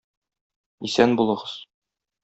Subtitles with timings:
[0.91, 1.57] Исән булыгыз!